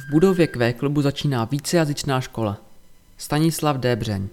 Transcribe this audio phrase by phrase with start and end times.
[0.00, 2.56] V budově Q klubu začíná vícejazyčná škola.
[3.18, 4.28] Stanislav Débřeň.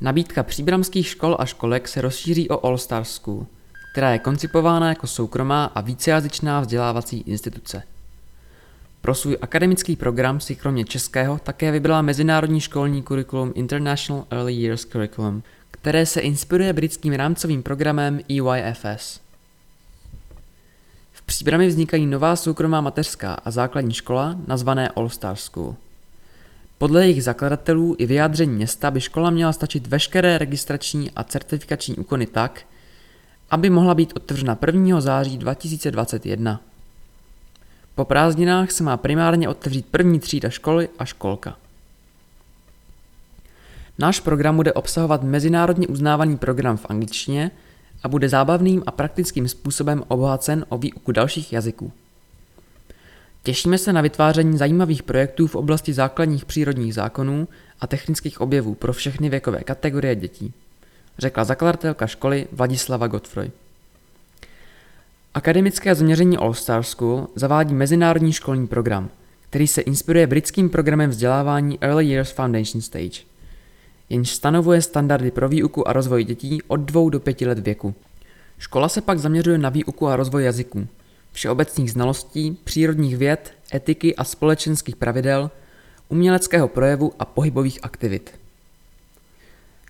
[0.00, 3.46] Nabídka příbramských škol a školek se rozšíří o All Star School,
[3.92, 7.82] která je koncipována jako soukromá a vícejazyčná vzdělávací instituce.
[9.00, 14.84] Pro svůj akademický program si kromě českého také vybrala mezinárodní školní kurikulum International Early Years
[14.84, 19.25] Curriculum, které se inspiruje britským rámcovým programem EYFS.
[21.26, 25.74] Příbrami vznikají nová soukromá mateřská a základní škola nazvané All Star School.
[26.78, 32.26] Podle jejich zakladatelů i vyjádření města by škola měla stačit veškeré registrační a certifikační úkony
[32.26, 32.62] tak,
[33.50, 35.00] aby mohla být otevřena 1.
[35.00, 36.60] září 2021.
[37.94, 41.56] Po prázdninách se má primárně otevřít první třída školy a školka.
[43.98, 47.50] Náš program bude obsahovat mezinárodně uznávaný program v angličtině
[48.06, 51.92] a bude zábavným a praktickým způsobem obohacen o výuku dalších jazyků.
[53.42, 57.48] Těšíme se na vytváření zajímavých projektů v oblasti základních přírodních zákonů
[57.80, 60.52] a technických objevů pro všechny věkové kategorie dětí,
[61.18, 63.50] řekla zakladatelka školy Vladislava Godfroy.
[65.34, 69.08] Akademické zaměření All Star School zavádí mezinárodní školní program,
[69.50, 73.20] který se inspiruje britským programem vzdělávání Early Years Foundation Stage,
[74.10, 77.94] jenž stanovuje standardy pro výuku a rozvoj dětí od 2 do 5 let věku.
[78.58, 80.88] Škola se pak zaměřuje na výuku a rozvoj jazyků,
[81.32, 85.50] všeobecných znalostí, přírodních věd, etiky a společenských pravidel,
[86.08, 88.38] uměleckého projevu a pohybových aktivit.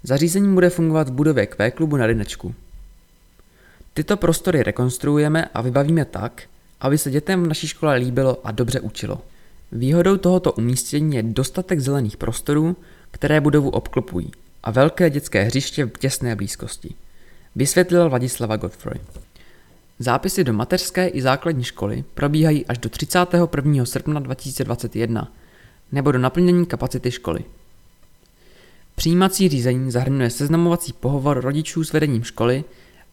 [0.02, 2.54] Zařízení bude fungovat v budově Q klubu na Rynečku.
[3.94, 6.42] Tyto prostory rekonstruujeme a vybavíme tak,
[6.80, 9.20] aby se dětem v naší škole líbilo a dobře učilo.
[9.72, 12.76] Výhodou tohoto umístění je dostatek zelených prostorů,
[13.10, 14.30] které budovu obklopují,
[14.62, 16.94] a velké dětské hřiště v těsné blízkosti.
[17.56, 19.00] Vysvětlil Vladislava Godfrey.
[19.98, 23.84] Zápisy do mateřské i základní školy probíhají až do 31.
[23.84, 25.32] srpna 2021
[25.92, 27.40] nebo do naplnění kapacity školy.
[28.94, 32.64] Přijímací řízení zahrnuje seznamovací pohovor rodičů s vedením školy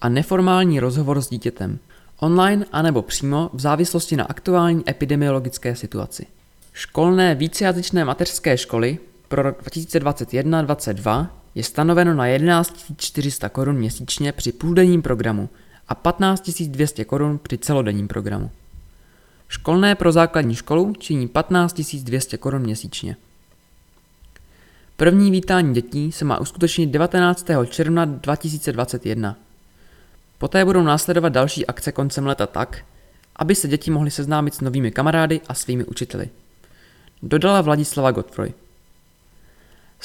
[0.01, 1.79] a neformální rozhovor s dítětem,
[2.19, 6.25] online anebo přímo v závislosti na aktuální epidemiologické situaci.
[6.73, 8.97] Školné vícejazyčné mateřské školy
[9.33, 15.49] pro rok 2021-2022 je stanoveno na 11 400 korun měsíčně při půldenním programu
[15.87, 18.51] a 15 200 korun při celodenním programu.
[19.47, 23.15] Školné pro základní školu činí 15 200 korun měsíčně.
[24.97, 27.45] První vítání dětí se má uskutečnit 19.
[27.69, 29.35] června 2021.
[30.37, 32.85] Poté budou následovat další akce koncem leta tak,
[33.35, 36.29] aby se děti mohly seznámit s novými kamarády a svými učiteli.
[37.23, 38.53] Dodala Vladislava Godfroy.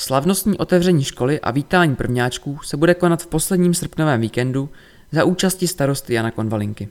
[0.00, 4.69] Slavnostní otevření školy a vítání prvňáčků se bude konat v posledním srpnovém víkendu
[5.12, 6.88] za účasti starosty Jana Konvalinky.